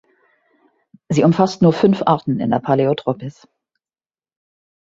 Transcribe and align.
Sie 1.09 1.23
umfasst 1.23 1.61
nur 1.61 1.73
fünf 1.73 2.01
Arten 2.07 2.39
in 2.39 2.49
der 2.49 2.57
Paläotropis. 2.57 3.47